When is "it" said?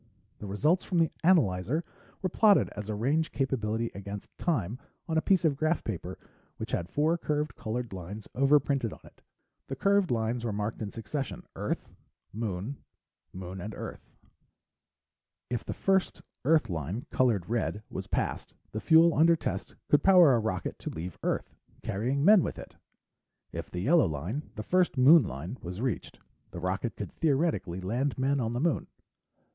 9.03-9.21, 22.57-22.75